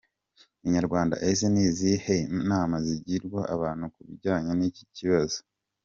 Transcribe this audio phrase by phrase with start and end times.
[0.65, 2.17] Inyarwanda: Ese ni izihe
[2.49, 5.37] nama zigirwa abantu ku bijyanye n’iki kibazo?.